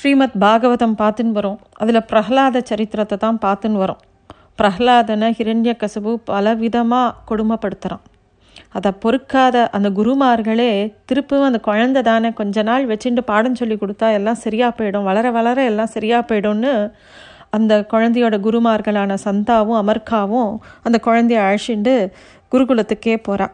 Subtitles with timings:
[0.00, 1.56] ஸ்ரீமத் பாகவதம் பார்த்துன்னு வரோம்.
[1.82, 3.98] அதில் பிரஹ்லாத சரித்திரத்தை தான் பார்த்துன்னு வரோம்.
[4.58, 8.04] பிரஹ்லாதனை ஹிரண்ய கசபு பலவிதமாக கொடுமைப்படுத்துகிறான்
[8.78, 10.70] அதை பொறுக்காத அந்த குருமார்களே
[11.08, 15.06] திருப்பவும் அந்த குழந்தை தானே கொஞ்ச நாள் வச்சுட்டு பாடம் சொல்லி கொடுத்தா எல்லாம் சரியாக போயிடும்.
[15.10, 16.72] வளர வளர எல்லாம் சரியாக போயிடும்னு
[17.58, 20.52] அந்த குழந்தையோட குருமார்களான சந்தாவும் அமர்காவும்
[20.86, 21.96] அந்த குழந்தைய அழைச்சிண்டு
[22.54, 23.48] குருகுலத்துக்கே போகிறா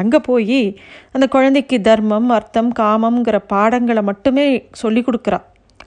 [0.00, 0.60] அங்கே போய்
[1.14, 4.48] அந்த குழந்தைக்கு தர்மம் அர்த்தம் காமங்கிற பாடங்களை மட்டுமே
[4.84, 5.40] சொல்லி கொடுக்குறா.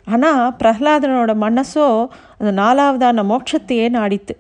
[0.06, 2.08] ஆனால் பிரஹ்லாதனோட மனசோ
[2.38, 4.34] அந்த நாலாவதான மோட்சத்தையே நாடித்து.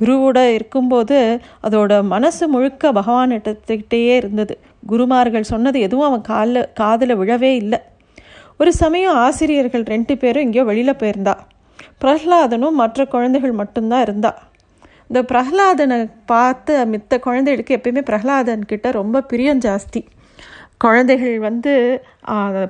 [0.00, 4.58] குருவோட இருக்கும்போது அதோட மனசு முழுக்க பகவான் இடத்துக்கிட்டேயே இருந்தது.
[4.86, 7.78] குருமார்கள் சொன்னது எதுவும் அவன் காலில் காதில் விழவே இல்லை.
[8.58, 11.34] ஒரு சமயம் ஆசிரியர்கள் ரெண்டு பேரும் எங்கேயோ வெளியில் போயிருந்தா.
[12.04, 14.32] பிரஹ்லாதனும் மற்ற குழந்தைகள் மட்டும்தான் இருந்தா.
[15.08, 20.02] இந்த பிரஹ்லாதனை பார்த்து மித்த குழந்தைகளுக்கு எப்பயுமே பிரஹ்லாதன் கிட்ட ரொம்ப பிரியம் ஜாஸ்தி.
[20.84, 21.72] குழந்தைகள் வந்து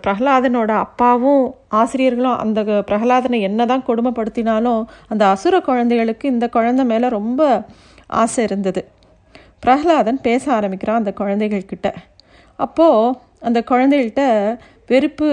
[0.04, 1.44] பிரகலாதனோட அப்பாவும்
[1.80, 4.82] ஆசிரியர்களும் அந்த பிரகலாதனை என்ன தான் கொடுமைப்படுத்தினாலும்
[5.12, 7.40] அந்த அசுர குழந்தைகளுக்கு இந்த குழந்தை மேலே ரொம்ப
[8.22, 8.82] ஆசை இருந்தது.
[9.60, 11.88] பிரகலாதன் பேச ஆரம்பிக்கிறான் அந்த குழந்தைகள்கிட்ட
[12.58, 13.14] அப்போது
[13.48, 14.24] அந்த குழந்தைகள்கிட்ட
[14.86, 15.28] வெறுப்பு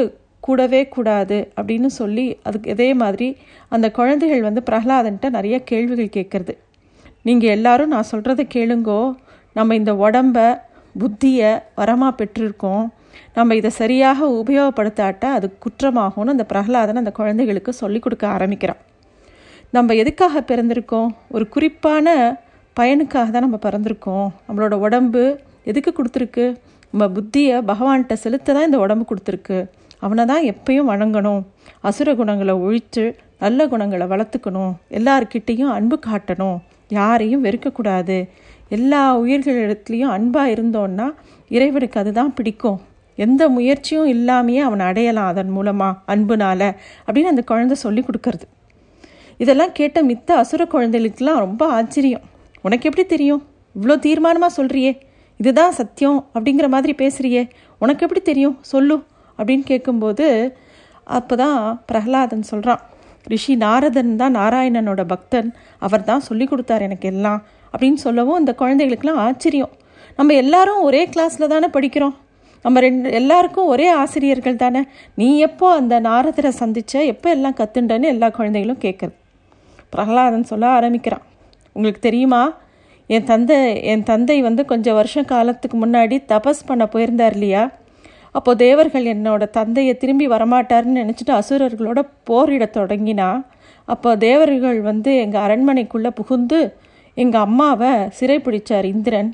[0.45, 3.27] கூடவே கூடாது அப்படின்னு சொல்லி அதுக்கு இதே மாதிரி
[3.75, 6.53] அந்த குழந்தைகள் வந்து பிரகலாதன்கிட்ட நிறைய கேள்விகள் கேட்குறது
[7.27, 9.01] நீங்கள் எல்லாரும் நான் சொல்கிறத கேளுங்கோ.
[9.55, 10.37] நம்ம இந்த உடம்ப
[10.99, 12.85] புத்தியை வரமாக பெற்றிருக்கோம்.
[13.33, 18.81] நம்ம இதை சரியாக உபயோகப்படுத்தாட்ட அது குற்றமாகும்னு அந்த பிரகலாதன் அந்த குழந்தைகளுக்கு சொல்லி கொடுக்க ஆரம்பிக்கிறான்.
[19.69, 21.09] நம்ம எதுக்காக பிறந்திருக்கோம்?
[21.35, 22.15] ஒரு குறிப்பான
[22.79, 24.27] பயனுக்காக தான் நம்ம பிறந்திருக்கோம்.
[24.47, 25.23] நம்மளோட உடம்பு
[25.63, 26.45] எதுக்கு கொடுத்துருக்கு?
[26.91, 29.57] நம்ம புத்தியை பகவான்கிட்ட செலுத்த தான் இந்த உடம்பு கொடுத்துருக்கு.
[29.99, 31.41] அவனை தான் எப்பயும் வணங்கணும்.
[31.81, 34.73] அசுர குணங்களை ஒழித்து நல்ல குணங்களை வளர்த்துக்கணும்.
[34.99, 36.57] எல்லார்கிட்டேயும் அன்பு காட்டணும்.
[36.87, 38.17] யாரையும் வெறுக்கக்கூடாது.
[38.77, 41.07] எல்லா உயிர்களிடத்துலையும் அன்பாக இருந்தோன்னா
[41.55, 42.79] இறைவனுக்கு அதுதான் பிடிக்கும்.
[43.17, 46.67] எந்த முயற்சியும் இல்லாமையே அவனை அடையலாம் அதன் மூலமாக அன்புனால்
[47.05, 48.45] அப்படின்னு அந்த குழந்தை சொல்லி கொடுக்கறது.
[49.43, 52.25] இதெல்லாம் கேட்ட மித்த அசுர குழந்தைகளுக்கெல்லாம் ரொம்ப ஆச்சரியம்.
[52.65, 53.41] உனக்கு எப்படி தெரியும்?
[53.75, 54.93] இவ்வளோ தீர்மானமாக சொல்கிறியே
[55.39, 57.43] இதுதான் சத்தியம் அப்படிங்கிற மாதிரி பேசுகிறியே
[57.83, 58.57] உனக்கு எப்படி தெரியும்?
[58.71, 58.97] சொல்லு
[59.39, 60.25] அப்படின்னு கேட்கும்போது
[61.17, 61.57] அப்போ தான்
[61.89, 62.81] பிரகலாதன் சொல்கிறான்
[63.31, 65.49] ரிஷி நாரதன் தான் நாராயணனோட பக்தன்.
[65.85, 67.41] அவர் தான் சொல்லி கொடுத்தார் எனக்கு எல்லாம்.
[67.73, 69.71] அப்படின்னு சொல்லவும் அந்த குழந்தைகளுக்கெல்லாம் ஆச்சரியம்.
[70.15, 72.15] நம்ம எல்லாரும் ஒரே கிளாஸில் தானே படிக்கிறோம்.
[72.63, 74.81] நம்ம ரெண்டு எல்லாருக்கும் ஒரே ஆசிரியர்கள் தானே.
[75.15, 79.15] நீ எப்போ அந்த நாரதரை சந்தித்த எப்போ எல்லாம் கத்துண்டன்னு எல்லா குழந்தைகளும் கேட்குறது
[79.89, 81.23] பிரகலாதன் சொல்ல ஆரம்பிக்கிறான்.
[81.75, 82.41] உங்களுக்கு தெரியுமா?
[83.07, 87.63] என் தந்தை என் தந்தை வந்து கொஞ்சம் வருஷம் காலத்துக்கு முன்னாடி தபஸ் பண்ண போயிருந்தார் இல்லையா?
[88.31, 93.29] அப்போது தேவர்கள் என்னோட தந்தையை திரும்பி வரமாட்டார்னு நினச்சிட்டு அசுரர்களோட போரிட தொடங்கினா
[93.85, 96.59] அப்போ தேவர்கள் வந்து எங்கள் அரண்மனைக்குள்ளே புகுந்து
[97.13, 99.29] எங்கள் அம்மாவை சிறைப்பிடித்தார் இந்திரன்.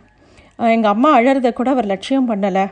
[0.76, 2.66] எங்கள் அம்மா அழறதை கூட அவர் லட்சியம் பண்ணலை.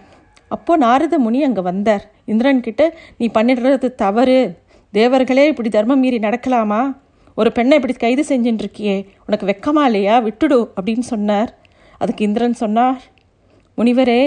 [0.47, 2.03] அப்போது நாரத முனி அங்கே வந்தார்.
[2.27, 2.83] இந்திரன்கிட்ட
[3.17, 4.39] நீ பண்ணிடுறது தவறு.
[4.93, 6.81] தேவர்களே இப்படி தர்மம் மீறி நடக்கலாமா?
[7.35, 8.95] ஒரு பெண்ணை இப்படி கைது செஞ்சுட்டுருக்கியே
[9.25, 10.15] உனக்கு வெக்கமா இல்லையா?
[10.21, 11.49] விட்டுடு அப்படின்னு சொன்னார்.
[11.97, 13.01] அதுக்கு இந்திரன் சொன்னார்
[13.77, 14.21] முனிவரே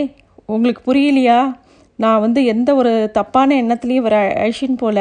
[0.46, 1.54] உங்களுக்கு புரியலையா?
[1.96, 4.98] நான் வந்து எந்த ஒரு தப்பான எண்ணத்துலேயும் ஒரு அழிச்சின்னு போல.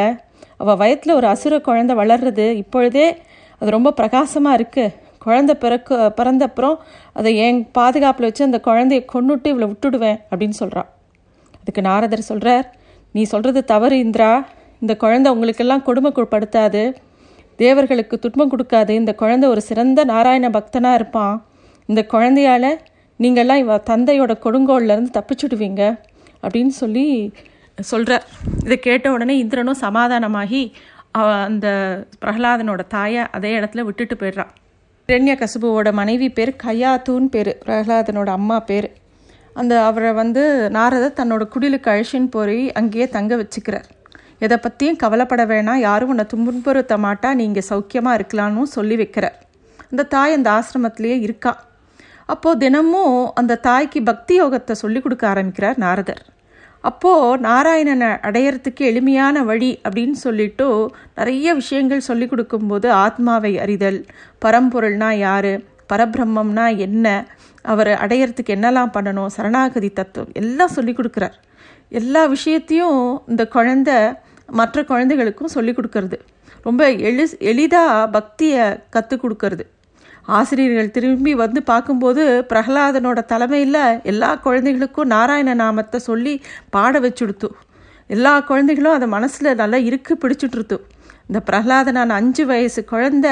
[0.57, 3.07] அவள் வயத்தில் ஒரு அசுர குழந்தை வளர்றது இப்பொழுதே
[3.57, 4.93] அது ரொம்ப பிரகாசமாக இருக்குது
[5.27, 6.77] குழந்த பிறக்க பிறந்தப்புறம்
[7.13, 10.89] அதை என் பாதுகாப்பில் வச்சு அந்த குழந்தைய கொண்டுட்டு இவளை விட்டுடுவேன் அப்படின்னு சொல்கிறான்
[11.61, 12.67] அதுக்கு நாரதர் சொல்கிறார்
[13.11, 14.31] நீ சொல்கிறது தவறு இந்திரா.
[14.81, 16.81] இந்த குழந்தை உங்களுக்கெல்லாம் கொடுமைப்படுத்தாது.
[17.55, 18.89] தேவர்களுக்கு துன்பம் கொடுக்காது.
[18.89, 21.35] இந்த குழந்தை ஒரு சிறந்த நாராயண பக்தனாக இருப்பான்.
[21.85, 22.69] இந்த குழந்தையால்
[23.19, 25.81] நீங்கள்லாம் இவ தந்தையோட கொடுங்கோல்லேருந்து தப்பிச்சுடுவீங்க.
[26.43, 27.05] அப்படின்னு சொல்லி
[27.79, 28.25] சொல்கிறார்
[28.63, 30.61] இதை கேட்ட உடனே இந்திரனும் சமாதானமாகி
[31.47, 31.67] அந்த
[32.21, 34.53] பிரகலாதனோட தாயை அதே இடத்துல விட்டுட்டு போயிடுறான்.
[35.11, 38.87] இரண்ய கசுபுவோட மனைவி பேர் கையாத்தூன் பேர் பிரகலாதனோட அம்மா பேர்.
[39.53, 43.87] அந்த அவரை வந்து நாரதர் தன்னோட குடிலுக்கு அழிச்சின்னு போய் அங்கேயே தங்க வச்சுக்கிறார்.
[44.39, 49.37] எதை பற்றியும் கவலைப்பட வேணாம் யாரும் உன்னை துன்புறுத்த மாட்டா நீங்கள் சௌக்கியமாக இருக்கலான்னு சொல்லி வைக்கிறார்.
[49.91, 51.65] அந்த தாய் அந்த ஆசிரமத்திலேயே இருக்கா.
[52.25, 56.21] அப்போது தினமும் அந்த தாய்க்கு பக்தி யோகத்தை சொல்லி கொடுக்க ஆரம்பிக்கிறார் நாரதர்.
[56.89, 60.67] அப்போது நாராயணனை அடையறதுக்கு எளிமையான வழி அப்படின்னு சொல்லிட்டு
[61.15, 63.99] நிறைய விஷயங்கள் சொல்லி கொடுக்கும்போது ஆத்மாவை அறிதல்
[64.45, 65.51] பரம்பொருள்னா யார்
[65.93, 67.05] பரபிரம்மம்னா என்ன
[67.71, 71.35] அவர் அடையறதுக்கு என்னெல்லாம் பண்ணணும் சரணாகதி தத்துவம் எல்லாம் சொல்லி கொடுக்குறார்.
[71.89, 73.91] எல்லா விஷயத்தையும் இந்த குழந்த
[74.59, 76.17] மற்ற குழந்தைகளுக்கும் சொல்லி கொடுக்கறது.
[76.61, 79.63] ரொம்ப எளி எளிதாக பக்தியை கற்றுக் கொடுக்கறது.
[80.35, 86.33] ஆசிரியர்கள் திரும்பி வந்து பார்க்கும்போது பிரகலாதனோட தலைமையில் எல்லா குழந்தைகளுக்கும் நாராயண நாமத்தை சொல்லி
[86.69, 87.49] பாட வச்சுடுத்து.
[88.07, 90.77] எல்லா குழந்தைகளும் அதை மனசில் நல்லா இருக்கு பிடிச்சிட்ருத்து
[91.29, 93.27] இந்த பிரகலாதனான அஞ்சு வயசு குழந்த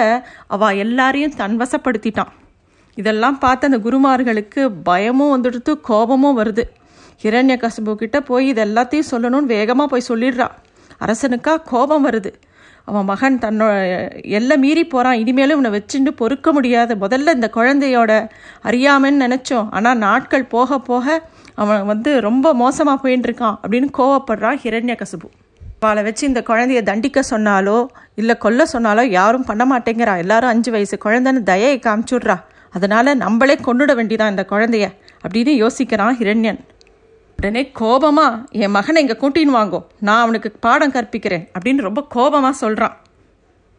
[0.48, 2.32] அவள் எல்லாரையும் தன்வசப்படுத்திட்டான்.
[2.98, 6.64] இதெல்லாம் பார்த்து அந்த குருமார்களுக்கு பயமும் வந்துடுத்து கோபமும் வருது.
[7.24, 7.56] ஹிரண்ய
[7.96, 10.56] கிட்ட போய் இது எல்லாத்தையும் சொல்லணும்னு வேகமாக போய் சொல்லிடுறான்
[11.06, 12.32] அரசனுக்கா கோபம் வருது.
[12.90, 13.74] அவன் மகன் தன்னோட
[14.38, 16.96] எல்லை மீறி போகிறான் இனிமேலும் இவனை வச்சுட்டு பொறுக்க முடியாது.
[16.96, 18.12] முதல்ல இந்த குழந்தையோட
[18.70, 19.70] அறியாமன்னு நினச்சோம்.
[19.78, 21.22] ஆனால் நாட்கள் போக போக
[21.64, 25.30] அவன் வந்து ரொம்ப மோசமாக போயின்னு இருக்கான் அப்படின்னு கோவப்படுறான் ஹிரண்ய கசுபு
[25.80, 27.78] அவளை வச்சு இந்த குழந்தைய தண்டிக்க சொன்னாலோ
[28.20, 30.14] இல்லை கொல்ல சொன்னாலோ யாரும் பண்ண மாட்டேங்கிறா.
[30.24, 32.38] எல்லாரும் அஞ்சு வயசு குழந்தைன்னு தயையை காமிச்சுட்றா.
[32.78, 34.86] அதனால் நம்மளே கொண்டுட வேண்டியதான் இந்த குழந்தைய
[35.26, 36.60] அப்படின்னு யோசிக்கிறான் ஹிரண்யன்.
[37.38, 42.98] உடனே கோபமா என் மகனை இங்கே கூட்டின்னு வாங்கோ நான் அவனுக்கு பாடம் கற்பிக்கிறேன் அப்படின்னு ரொம்ப கோபமாக சொல்கிறான்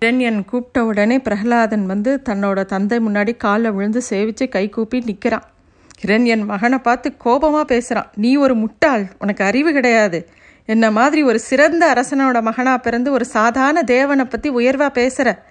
[0.01, 5.43] இரண்யன் கூப்பிட்ட உடனே பிரகலாதன் வந்து தன்னோட தந்தை முன்னாடி காலில் விழுந்து சேவிச்சு கை கூப்பி நிற்கிறான்
[6.07, 10.29] இரண்யன் மகனை பார்த்து கோபமாக பேசுகிறான் நீ ஒரு முட்டாள் உனக்கு அறிவு கிடையாது.
[10.67, 15.43] என்ன மாதிரி ஒரு சிறந்த அரசனோட மகனாக பிறந்து ஒரு சாதாரண தேவனை பற்றி உயர்வாக பேசுகிற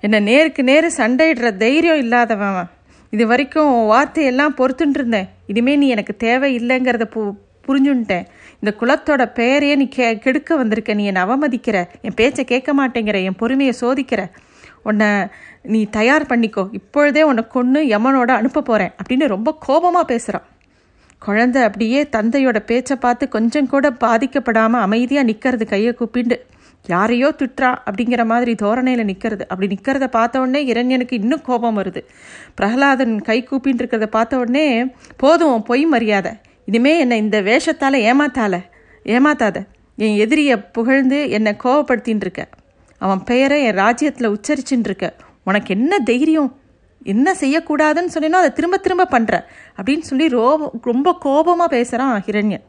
[0.00, 2.68] என்னை நேருக்கு நேரு சண்டையிடுற தைரியம் இல்லாதவன்
[3.12, 7.22] இது வரைக்கும் வார்த்தையெல்லாம் பொறுத்துட்டு இருந்தேன் இனிமேல் நீ எனக்கு தேவை இல்லைங்கிறத பு
[7.66, 8.24] புரிஞ்சுன்ட்டேன்.
[8.60, 10.94] இந்த குலத்தோட பெயரையே நீ கே கெடுக்க வந்திருக்க.
[10.94, 11.76] நீ என்னை அவமதிக்கிற.
[12.02, 13.18] என் பேச்சை கேட்க மாட்டேங்கிற.
[13.22, 14.22] என் பொறுமையை சோதிக்கிற.
[14.82, 15.08] உன்னை
[15.62, 16.64] நீ தயார் பண்ணிக்கோ.
[16.72, 20.48] இப்பொழுதே உன்னை கொன்று யமனோட அனுப்ப போகிறேன் அப்படின்னு ரொம்ப கோபமாக பேசுகிறான்
[21.18, 26.36] குழந்தை அப்படியே தந்தையோட பேச்சை பார்த்து கொஞ்சம் கூட பாதிக்கப்படாமல் அமைதியாக நிற்கிறது கையை கூப்பிண்டு
[26.86, 32.00] யாரையோ திட்டுறா அப்படிங்கிற மாதிரி தோரணையில் நிற்கிறது அப்படி நிற்கிறத பார்த்த உடனே இரண்யனுக்கு இன்னும் கோபம் வருது.
[32.54, 34.66] பிரகலாதன் கை கூப்பின்னு இருக்கிறத பார்த்த உடனே
[35.16, 36.32] போதும் பொய் மரியாதை.
[36.64, 38.60] இனிமே என்னை இந்த வேஷத்தால் ஏமாத்தால
[39.06, 39.56] ஏமாத்தாத.
[39.98, 42.42] என் எதிரியை புகழ்ந்து என்னை கோவப்படுத்தின்னு இருக்க.
[43.00, 45.06] அவன் பெயரை என் ராஜ்யத்தில் உச்சரிச்சுன்னு இருக்க.
[45.44, 46.50] உனக்கு என்ன தைரியம்?
[47.02, 49.34] என்ன செய்யக்கூடாதுன்னு சொன்னேனோ அதை திரும்ப திரும்ப பண்ணுற
[49.76, 52.64] அப்படின்னு சொல்லி ரோப ரொம்ப கோபமாக பேசுகிறான் ஹிரண்யன்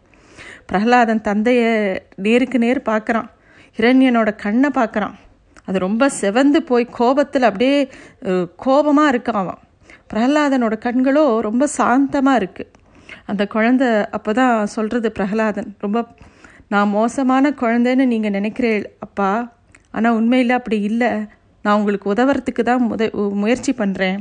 [0.66, 1.70] பிரகலாதன் தந்தையை
[2.26, 3.30] நேருக்கு நேர் பார்க்குறான்.
[3.78, 5.16] ஹிரண்யனோட கண்ணை பார்க்குறான்.
[5.68, 7.78] அது ரொம்ப செவந்து போய் கோபத்தில் அப்படியே
[8.66, 9.62] கோபமாக இருக்கான் அவன்.
[10.12, 12.72] பிரகலாதனோட கண்களோ ரொம்ப சாந்தமாக இருக்குது
[13.32, 13.84] அந்த குழந்த
[14.18, 16.00] அப்போ தான் சொல்கிறது பிரகலாதன் ரொம்ப
[16.74, 19.30] நான் மோசமான குழந்தைன்னு நீங்கள் நினைக்கிறேன் அப்பா.
[19.96, 21.12] ஆனால் உண்மையில் அப்படி இல்லை.
[21.66, 23.04] நான் உங்களுக்கு உதவுறதுக்கு தான் முத
[23.42, 24.18] முயற்சி பண்ணுறேன்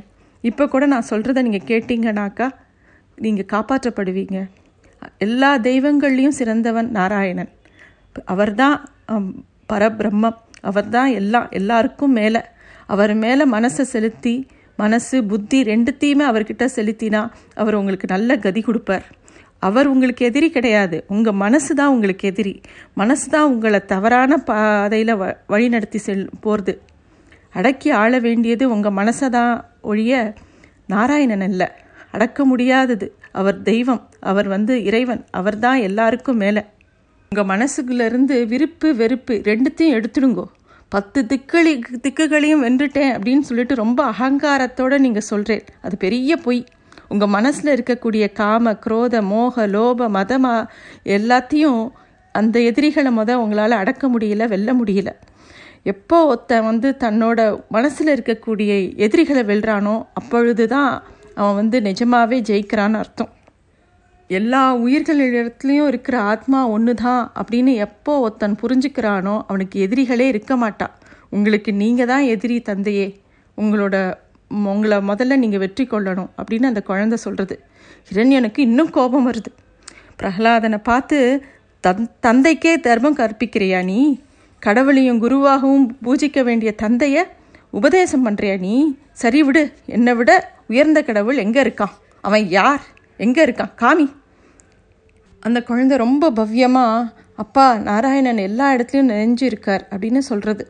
[0.51, 2.49] இப்போ கூட நான் சொல்கிறத நீங்கள் கேட்டீங்கனாக்கா
[3.25, 4.39] நீங்கள் காப்பாற்றப்படுவீங்க.
[5.27, 7.51] எல்லா தெய்வங்கள்லேயும் சிறந்தவன் நாராயணன்.
[8.33, 8.77] அவர் தான்
[9.73, 12.41] பரபிரம்மம் அவர் தான் எல்லாம் எல்லாருக்கும் மேலே.
[12.87, 14.35] அவர் மேலே மனசை செலுத்தி
[14.77, 17.21] மனசு புத்தி ரெண்டுத்தையுமே அவர்கிட்ட செலுத்தினா
[17.55, 19.05] அவர் உங்களுக்கு நல்ல கதி கொடுப்பார்.
[19.59, 21.05] அவர் உங்களுக்கு எதிரி கிடையாது.
[21.09, 22.55] உங்கள் மனசு தான் உங்களுக்கு எதிரி.
[22.95, 26.75] மனசு தான் உங்களை தவறான பாதையில் வ வழிநடத்தி செல் போகிறது
[27.55, 30.35] அடக்கி ஆள வேண்டியது உங்கள் மனசை தான் ஒழிய
[30.87, 31.63] நாராயணன் அல்ல.
[32.11, 33.07] அடக்க முடியாதது.
[33.33, 34.03] அவர் தெய்வம்.
[34.21, 35.23] அவர் வந்து இறைவன்.
[35.31, 36.63] அவர் தான் எல்லாருக்கும் மேலே.
[37.33, 40.45] உங்கள் மனசுக்குள்ளேருந்து விருப்பு வெறுப்பு ரெண்டுத்தையும் எடுத்துடுங்கோ.
[40.95, 41.73] பத்து திக்களி
[42.05, 46.61] திக்குகளையும் வென்றுட்டேன் அப்படின்னு சொல்லிட்டு ரொம்ப அகங்காரத்தோடு நீங்கள் சொல்கிறேன் அது பெரிய பொய்.
[47.13, 50.53] உங்கள் மனசில் இருக்கக்கூடிய காம குரோத மோக லோப மதமா
[51.17, 51.81] எல்லாத்தையும்
[52.35, 55.11] அந்த எதிரிகளை முத உங்களால் அடக்க முடியல வெல்ல முடியல.
[55.95, 57.41] எப்போ ஒருத்தன் வந்து தன்னோட
[57.77, 58.73] மனசில் இருக்கக்கூடிய
[59.07, 60.93] எதிரிகளை வெல்றானோ அப்பொழுது தான்
[61.35, 63.33] அவன் வந்து நிஜமாகவே ஜெயிக்கிறான்னு அர்த்தம்.
[64.39, 70.95] எல்லா உயிர்களிடத்துலையும் இருக்கிற ஆத்மா ஒன்று தான் அப்படின்னு எப்போ ஒருத்தன் புரிஞ்சுக்கிறானோ அவனுக்கு எதிரிகளே இருக்க மாட்டான்
[71.37, 73.07] உங்களுக்கு நீங்கள் தான் எதிரி தந்தையே.
[73.59, 73.97] உங்களோட
[74.71, 77.55] உங்களை முதல்ல நீங்கள் வெற்றி கொள்ளணும் அப்படின்னு அந்த குழந்தை சொல்கிறது
[78.09, 79.51] ஹிரண்யனுக்கு இன்னும் கோபம் வருது.
[80.21, 81.19] பிரகலாதனை பார்த்து
[81.85, 84.01] தன் தந்தைக்கே தர்மம் கற்பிக்கிறியா நீ?
[84.63, 87.23] கடவுளையும் குருவாகவும் பூஜிக்க வேண்டிய தந்தையை
[87.81, 88.75] உபதேசம் பண்ணுறியா நீ?
[89.23, 89.63] சரி விடு
[89.97, 90.33] என்னை விட
[90.73, 91.95] உயர்ந்த கடவுள் எங்கே இருக்கான்?
[92.25, 92.83] அவன் யார்?
[93.21, 93.73] எங்கே இருக்கான்?
[93.83, 94.07] காமி.
[95.43, 100.65] அந்த குழந்தை ரொம்ப பவ்யமாக அப்பா நாராயணன் எல்லா இடத்துலையும் நெஞ்சு இருக்கார் அப்படின்னு சொல்கிறது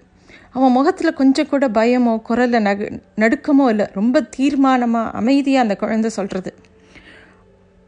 [0.53, 2.87] அவன் முகத்தில் கொஞ்சம் கூட பயமோ குரலில் நகு
[3.23, 3.87] நடுக்கமோ இல்லை.
[3.93, 6.51] ரொம்ப தீர்மானமாக அமைதியாக அந்த குழந்தை சொல்கிறது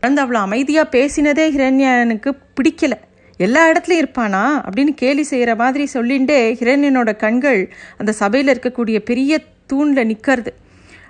[0.02, 2.94] குழந்தை அவ்வளோ அமைதியாக பேசினதே ஹிரண்யனுக்கு பிடிக்கல.
[3.40, 4.42] எல்லா இடத்துலையும் இருப்பானா?
[4.66, 7.60] அப்படின்னு கேலி செய்கிற மாதிரி சொல்லிண்டே ஹிரண்யனோட கண்கள்
[7.96, 10.52] அந்த சபையில் இருக்கக்கூடிய பெரிய தூணில் நிற்கிறது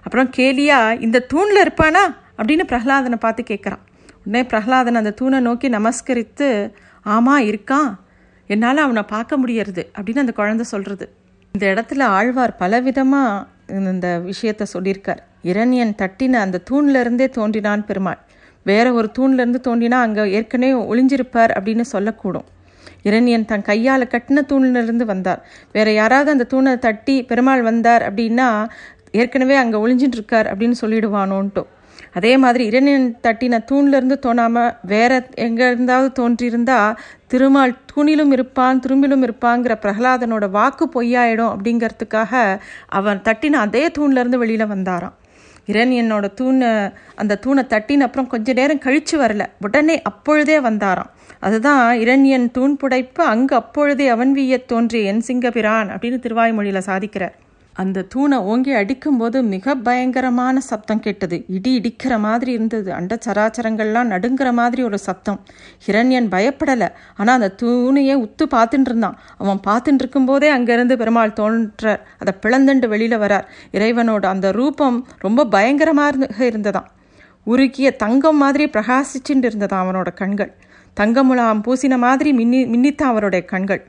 [0.05, 2.05] அப்புறம் கேலியாக இந்த தூணில் இருப்பானா?
[2.39, 3.83] அப்படின்னு பிரகலாதனை பார்த்து கேட்குறான்
[4.27, 6.49] உடனே பிரகலாதன் அந்த தூணை நோக்கி நமஸ்கரித்து
[7.07, 7.91] ஆமாம் இருக்கான்
[8.51, 11.07] என்னால் அவனை பார்க்க முடியறது அப்படின்னு அந்த குழந்தை சொல்கிறது
[11.55, 13.45] இந்த இடத்துல ஆழ்வார் பலவிதமாக
[13.91, 15.21] இந்த விஷயத்த சொல்லியிருக்கார்.
[15.51, 18.19] இரணியன் தட்டின அந்த தூண்லேருந்தே தோன்றினான் பெருமாள்.
[18.67, 22.47] வேற ஒரு தூண்லேருந்து தோண்டினா அங்கே ஏற்கனவே ஒளிஞ்சிருப்பார் அப்படின்னு சொல்லக்கூடும்.
[23.03, 25.41] இரணியன் தன் கையால் கட்டின தூணிலிருந்து வந்தார்.
[25.73, 28.49] வேற யாராவது அந்த தூணை தட்டி பெருமாள் வந்தார் அப்படின்னா
[29.13, 31.71] ஏற்கனவே அங்கே ஒளிஞ்சிட்டு இருக்கார் அப்படின்னு சொல்லிடுவானோன்ட்டோம்.
[32.13, 36.97] அதே மாதிரி இரணியன் தட்டின தூண்லேருந்து தோணாமல் வேற எங்கே இருந்தாவது தோன்றியிருந்தா
[37.27, 45.15] திருமால் தூணிலும் இருப்பான் திரும்பிலும் இருப்பாங்கிற பிரகலாதனோட வாக்கு பொய்யாயிடும் அப்படிங்கிறதுக்காக அவன் தட்டின அதே தூண்லேருந்து வெளியில் வந்தாராம்.
[45.67, 46.71] இரணியனோட தூணை
[47.15, 49.47] அந்த தூணை தட்டின அப்புறம் கொஞ்ச நேரம் கழித்து வரல.
[49.61, 51.11] உடனே அப்பொழுதே வந்தாராம்.
[51.41, 57.35] அதுதான் இரணியன் தூண் புடைப்பு அங்கு அப்பொழுதே அவன் வீய தோன்றிய என் சிங்கபிரான் அப்படின்னு திருவாய்மொழியில் சாதிக்கிறார்.
[57.75, 61.45] அந்த தூணை ஓங்கி அடிக்கும்போது மிக பயங்கரமான சத்தம் கேட்டது.
[61.49, 62.93] இடி இடிக்கிற மாதிரி இருந்தது.
[62.93, 65.41] அண்ட சராச்சரங்கள்லாம் நடுங்கிற மாதிரி ஒரு சத்தம்
[65.87, 66.89] ஹிரண்யன் பயப்படலை.
[67.17, 69.19] ஆனால் அந்த தூணையே உத்து பார்த்துட்டு இருந்தான்.
[69.37, 72.03] அவன் பார்த்துட்டு இருக்கும்போதே அங்கேருந்து பெருமாள் தோன்றார்.
[72.19, 73.45] அதை பிளந்துண்டு வெளியில் வரார்.
[73.73, 76.87] இறைவனோட அந்த ரூபம் ரொம்ப பயங்கரமாக இருந்ததாம்.
[77.47, 80.53] உருக்கிய தங்கம் மாதிரி பிரகாசிச்சுட்டு இருந்ததான் அவனோட கண்கள்.
[81.01, 83.83] தங்கமுலாம் பூசின மாதிரி மின்னி மின்னித்தான் அவருடைய கண்கள்.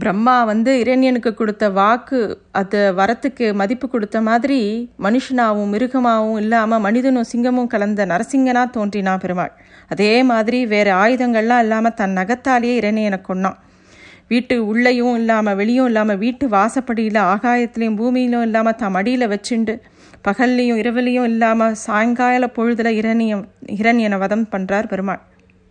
[0.00, 2.18] பிரம்மா வந்து இரண்யனுக்கு கொடுத்த வாக்கு
[2.60, 4.58] அது வரத்துக்கு மதிப்பு கொடுத்த மாதிரி
[5.04, 9.52] மனுஷனாவும் மிருகமாகவும் இல்லாமல் மனிதனும் சிங்கமும் கலந்த நரசிங்கனா தோன்றினா பெருமாள்.
[9.92, 13.58] அதே மாதிரி வேறு ஆயுதங்கள்லாம் இல்லாமல் தன் நகத்தாலேயே இரணியனை கொன்னான்.
[14.32, 19.76] வீட்டு உள்ளேயும் இல்லாமல் வெளியும் இல்லாமல் வீட்டு வாசப்படியில் ஆகாயத்துலேயும் பூமியிலும் இல்லாமல் தன் மடியில் வச்சுண்டு
[20.26, 23.44] பகல்லையும் இரவுலையும் இல்லாமல் சாயங்கால பொழுதில் இரணியம்
[23.78, 25.22] இரணியனை வதம் பண்ணுறார் பெருமாள்.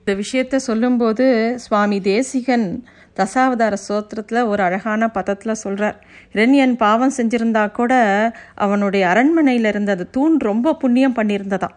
[0.08, 2.84] இந்த விஷயத்த சொல்லும்போது சுவாமி தேசிகன்
[3.18, 7.94] தசாவதார சோத்திரத்தில் ஒரு அழகான பதத்தில் சொல்கிறார் இரண்யன் பாவம் செஞ்சிருந்தா கூட
[8.56, 11.70] அவனுடைய அரண்மனையில் இருந்த அந்த தூண் ரொம்ப புண்ணியம் பண்ணியிருந்ததா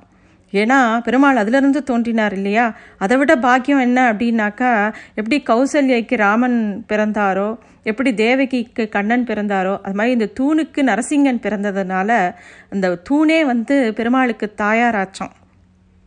[0.52, 2.76] ஏன்னா பெருமாள் அதிலிருந்து தோன்றினார் இல்லையா?
[2.96, 10.16] அதை விட பாக்கியம் என்ன அப்படின்னாக்கா எப்படி கௌசல்யக்கு ராமன் பிறந்தாரோ எப்படி தேவகிக்கு கண்ணன் பிறந்தாரோ அது மாதிரி
[10.18, 12.34] இந்த தூணுக்கு நரசிங்கன் பிறந்ததுனால
[12.70, 15.34] அந்த தூணே வந்து பெருமாளுக்கு தாயாராச்சான்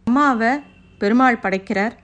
[0.03, 0.59] அம்மாவை
[0.99, 2.00] பெருமாள் படைக்கிறார்.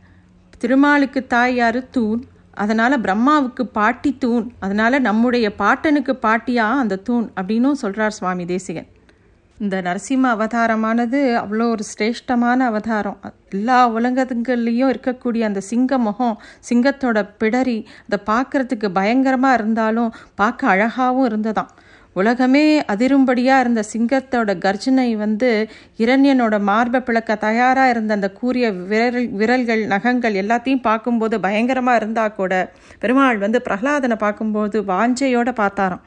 [0.57, 2.21] திருமாலுக்கு தாயார் தூண்.
[2.63, 4.45] அதனால் பிரம்மாவுக்கு பாட்டி தூண்.
[4.59, 8.87] அதனால் நம்முடைய பாட்டனுக்கு பாட்டியா அந்த தூண் அப்படின்னும் சொல்கிறார் சுவாமி தேசிகன்.
[9.57, 13.19] இந்த நரசிம்ம அவதாரமானது அவ்வளோ ஒரு சிரேஷ்டமான அவதாரம்.
[13.49, 16.35] எல்லா உலகங்கள்லேயும் இருக்கக்கூடிய அந்த சிங்க முகம்
[16.69, 21.71] சிங்கத்தோட பிடரி அதை பார்க்குறதுக்கு பயங்கரமாக இருந்தாலும் பார்க்க அழகாகவும் இருந்ததாம்.
[22.17, 25.49] உலகமே அதிரும்படியாக இருந்த சிங்கத்தோட கர்ஜனை வந்து
[25.97, 32.53] இரண்யனோட மார்பை பிளக்க தயாராக இருந்த அந்த கூறிய விரல் விரல்கள் நகங்கள் எல்லாத்தையும் பார்க்கும்போது பயங்கரமாக இருந்தால் கூட
[32.99, 36.03] பெருமாள் வந்து பிரகலாதனை பார்க்கும்போது வாஞ்சையோடு பார்த்தாராம்.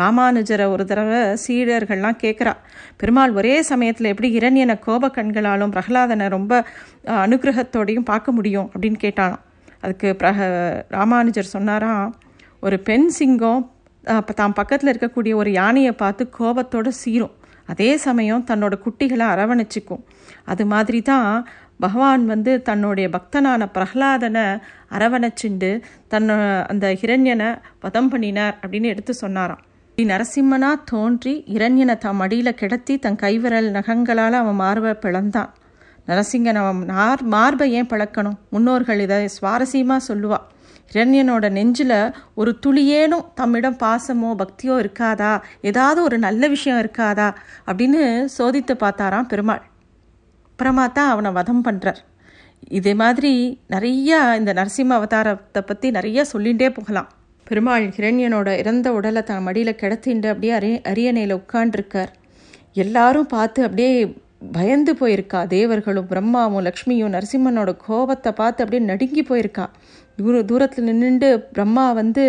[0.00, 2.52] ராமானுஜரை ஒரு தடவை சீடர்கள்லாம் கேட்குறா
[2.96, 6.52] பெருமாள் ஒரே சமயத்தில் எப்படி இரண்யனை கோப கண்களாலும் பிரகலாதனை ரொம்ப
[7.26, 8.68] அனுகிரகத்தோடையும் பார்க்க முடியும்?
[8.72, 9.42] அப்படின்னு கேட்டாலாம்
[9.80, 10.38] அதுக்கு பிரக
[10.88, 12.10] ராமானுஜர் சொன்னாராம்
[12.60, 13.62] ஒரு பெண் சிங்கம்
[14.40, 17.34] தான் பக்கத்தில் இருக்கக்கூடிய ஒரு யானையை பார்த்து கோபத்தோடு சீரும்.
[17.72, 20.02] அதே சமயம் தன்னோட குட்டிகளை அரவணைச்சிக்கும்.
[20.52, 21.28] அது மாதிரி தான்
[21.84, 24.46] பகவான் வந்து தன்னுடைய பக்தனான பிரகலாதனை
[24.96, 25.70] அரவணைச்சிண்டு
[26.12, 26.36] தன்னோ
[26.72, 27.50] அந்த ஹிரண்யனை
[27.84, 29.62] வதம் பண்ணினார் அப்படின்னு எடுத்து சொன்னாராம்.
[29.98, 35.50] நரசிம்மனா தோன்றி இரண்யனை தன் மடியில் கிடத்தி தன் கைவிரல் நகங்களால் அவன் மார்பை பிளந்தான்.
[36.08, 38.38] நரசிங்கன் அவன் நார் மார்பை ஏன் பிளக்கணும்?
[38.54, 40.46] முன்னோர்கள் இதை சுவாரஸ்யமாக சொல்லுவாள்
[40.90, 41.96] இரண்யனோட நெஞ்சில்
[42.34, 45.32] ஒரு துளியேனும் தம்மிடம் பாசமோ பக்தியோ இருக்காதா?
[45.60, 47.28] ஏதாவது ஒரு நல்ல விஷயம் இருக்காதா?
[47.66, 48.02] அப்படின்னு
[48.38, 49.62] சோதித்து பார்த்தாராம் பெருமாள்.
[50.50, 52.00] அப்புறமா தான் அவனை வதம் பண்ணுறார்
[52.68, 53.32] இதே மாதிரி
[53.70, 57.08] நிறையா இந்த நரசிம்ம அவதாரத்தை பற்றி நிறையா சொல்லிகிட்டே போகலாம்.
[57.46, 62.12] பெருமாள் ஹிரண்யனோட இறந்த உடலை தன் மடியில் கிடத்திண்டு அப்படியே அரிய அரியணையில் உட்காண்டிருக்கார்
[62.74, 63.94] எல்லாரும் பார்த்து அப்படியே
[64.50, 65.46] பயந்து போயிருக்கா.
[65.46, 69.66] தேவர்களும் பிரம்மாவும் லக்ஷ்மியும் நரசிம்மனோட கோபத்தை பார்த்து அப்படியே நடுங்கி போயிருக்கா.
[70.16, 72.24] தூர தூரத்தில் நின்றுண்டு பிரம்மா வந்து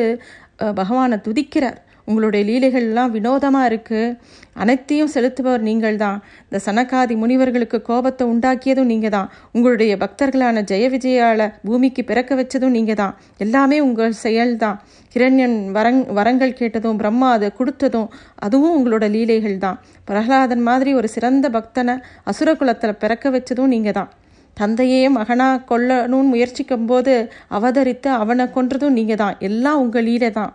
[0.80, 1.80] பகவானை துதிக்கிறார்.
[2.08, 4.16] உங்களுடைய லீலைகள்லாம் வினோதமாக இருக்குது
[4.56, 11.48] அனைத்தையும் செலுத்துபவர் நீங்கள் தான் இந்த சனகாதி முனிவர்களுக்கு கோபத்தை உண்டாக்கியதும் நீங்கள் தான் உங்களுடைய பக்தர்களான ஜெய விஜயால
[11.64, 14.80] பூமிக்கு பிறக்க வச்சதும் நீங்கள் தான் எல்லாமே உங்கள் செயல் தான்
[15.16, 21.50] கிரண்யன் வரங் வரங்கள் கேட்டதும் பிரம்மா அதை கொடுத்ததும் அதுவும் உங்களோட லீலைகள் தான் பிரகலாதன் மாதிரி ஒரு சிறந்த
[21.50, 24.12] பக்தனை அசுர குலத்தில் பிறக்க வச்சதும் நீங்கள் தான்
[24.58, 27.14] தந்தையே மகனா கொல்லணும்னு முயற்சிக்கும் போது
[27.52, 30.52] அவதரித்து அவனை கொன்றதும் நீங்கள் தான் எல்லாம் உங்கள் லீலை தான்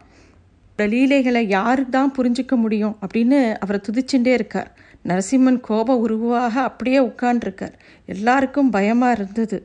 [0.78, 4.68] இந்த லீலைகளை யாரு தான் புரிஞ்சிக்க முடியும் அப்படின்னு அவரை துதிச்சுட்டே இருக்கார்.
[5.08, 7.72] நரசிம்மன் கோப உருவாக அப்படியே உட்காண்டிருக்கார்
[8.14, 9.58] எல்லாருக்கும் பயமாக இருந்தது.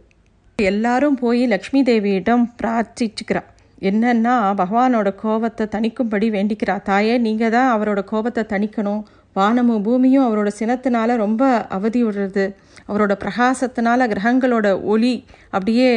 [0.60, 3.44] எல்லாரும் போய் லக்ஷ்மி தேவியிடம் பிரார்த்திச்சுக்கிறா
[3.90, 6.78] என்னன்னா பகவானோட கோபத்தை தணிக்கும்படி வேண்டிக்கிறா.
[6.90, 9.04] தாயே நீங்கள் தான் அவரோட கோபத்தை தணிக்கணும்.
[9.40, 11.44] வானமும் பூமியும் அவரோட சினத்தினால ரொம்ப
[11.78, 12.48] அவதி விடுறது.
[12.90, 15.14] அவரோட பிரகாசத்தினால கிரகங்களோட ஒளி
[15.56, 15.94] அப்படியே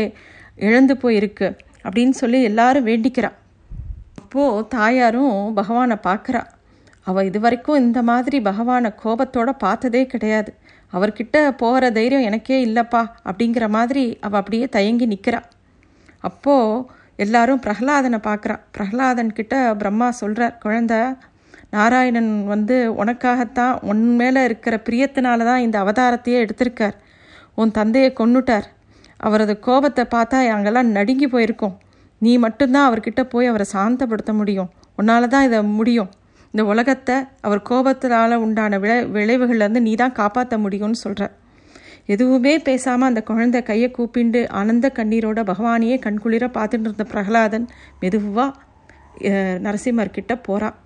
[0.69, 1.51] இழந்து போயிருக்கு
[1.87, 3.39] அப்படின்னு சொல்லி எல்லாரும் வேண்டிக்கிறான்
[4.37, 6.41] அப்போது தாயாரும் பகவானை பார்க்குறா.
[7.07, 10.51] அவள் இது வரைக்கும் இந்த மாதிரி பகவானை கோபத்தோடு பார்த்ததே கிடையாது.
[10.93, 15.41] அவர்கிட்ட போகிற தைரியம் எனக்கே இல்லைப்பா அப்படிங்கிற மாதிரி அவள் அப்படியே தயங்கி நிற்கிறா
[16.29, 16.85] அப்போது
[17.25, 18.57] எல்லாரும் பிரகலாதனை பார்க்குறா.
[18.77, 21.01] பிரகலாதன்கிட்ட பிரம்மா சொல்கிறார் குழந்த
[21.77, 26.97] நாராயணன் வந்து உனக்காகத்தான் உன் மேலே இருக்கிற பிரியத்தினால தான் இந்த அவதாரத்தையே எடுத்திருக்கார்.
[27.55, 28.69] உன் தந்தையை கொன்னுட்டார்.
[29.27, 31.77] அவரது கோபத்தை பார்த்தா அங்கெல்லாம் நடுங்கி போயிருக்கோம்.
[32.23, 34.71] நீ மட்டும்தான் அவர்கிட்ட போய் அவரை சாந்தப்படுத்த முடியும்.
[34.99, 36.11] உன்னால தான் இதை முடியும்.
[36.55, 41.25] இந்த உலகத்தை அவர் கோபத்தினால உண்டான விளை விளைவுகள்லேருந்து நீ தான் காப்பாற்ற முடியும்னு சொல்கிற
[42.15, 47.67] எதுவுமே பேசாமல் அந்த குழந்தை கையை கூப்பிண்டு ஆனந்த கண்ணீரோட பகவானையே கண்குளிர பார்த்துட்டு இருந்த பிரகலாதன்
[48.01, 48.53] மெதுவாக
[49.67, 50.77] நரசிம்மர்கிட்ட போகிறான்